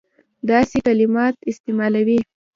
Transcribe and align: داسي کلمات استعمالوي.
داسي 0.49 0.79
کلمات 0.87 1.35
استعمالوي. 1.49 2.19